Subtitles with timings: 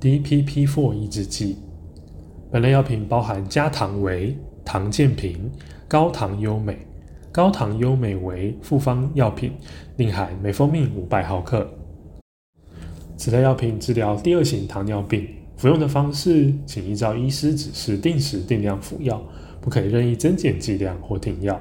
[0.00, 1.58] DPP-4 抑制剂。
[2.50, 5.50] 本类药品包含加糖维、糖健平、
[5.86, 6.78] 高糖优美。
[7.32, 9.52] 高糖优美为复方药品，
[9.96, 11.68] 另含美丰命五百毫克。
[13.16, 19.22] 此类药品治疗第二型糖尿病，服用的方式请依照医师指示定时定量服药，
[19.60, 21.60] 不可以任意增减剂量或停药。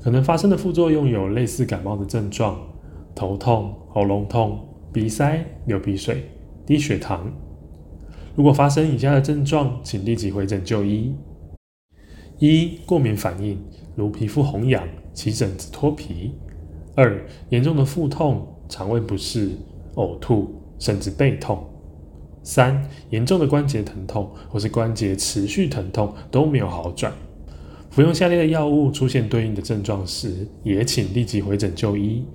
[0.00, 2.56] 可能发生的副作用有类似感冒的症状：
[3.16, 4.60] 头痛、喉咙痛、
[4.92, 6.22] 鼻塞、流鼻水、
[6.68, 7.32] 低血糖。
[8.36, 11.14] 如果发生以下的症状，请立即回诊就医：
[12.38, 13.58] 一、过敏反应，
[13.96, 16.32] 如皮肤红痒、起疹子、脱皮；
[16.94, 19.52] 二、严重的腹痛、肠胃不适、
[19.94, 21.56] 呕吐，甚至背痛；
[22.42, 27.10] 三、严重的关节疼痛或是关节持续疼痛都没有好转。
[27.88, 32.26] 服用下列的药物出现对应的症状时，也请立即回诊就医：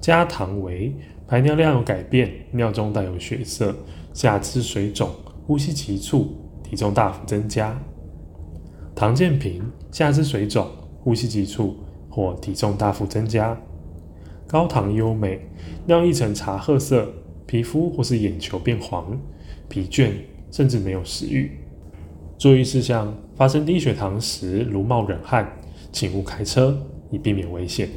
[0.00, 0.94] 加糖维，
[1.30, 3.72] 排尿量有改变，尿中带有血色，
[4.12, 5.08] 下肢水肿，
[5.46, 7.72] 呼吸急促，体重大幅增加；
[8.96, 10.66] 唐建平，下肢水肿，
[10.98, 11.76] 呼吸急促
[12.10, 13.56] 或体重大幅增加；
[14.48, 15.46] 高糖优美，
[15.86, 17.08] 尿液呈茶褐色，
[17.46, 19.16] 皮肤或是眼球变黄，
[19.68, 20.10] 疲倦，
[20.50, 21.52] 甚至没有食欲。
[22.38, 25.48] 注意事项：发生低血糖时，如冒冷汗，
[25.92, 26.76] 请勿开车，
[27.12, 27.88] 以避免危险。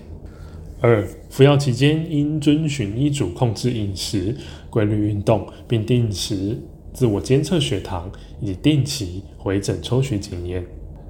[0.81, 1.03] 二、
[1.33, 4.37] 服药期间应遵循医嘱控制饮食、
[4.69, 6.55] 规律运动，并定时
[6.93, 8.07] 自我监测血糖，
[8.39, 10.63] 以及定期回诊抽取检验。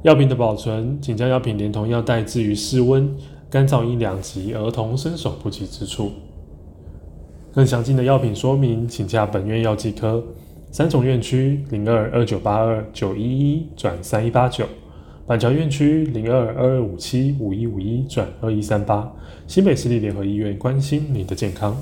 [0.03, 3.13] 药品的保存，请将药品连同药袋置于室温、
[3.49, 6.13] 干燥阴凉及儿童伸手不及之处。
[7.51, 10.23] 更详尽的药品说明，请洽本院药剂科。
[10.71, 14.65] 三重院区零二二九八二九一一转三一八九，
[15.25, 19.09] 板桥院区零二二二五七五一五一转二一三八，
[19.47, 21.77] 新北市立联合医院关心你的健康。